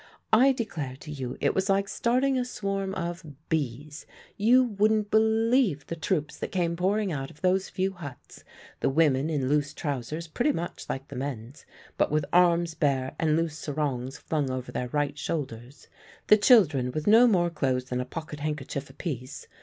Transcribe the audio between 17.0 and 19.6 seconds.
no more clothes than a pocket handkerchief apiece.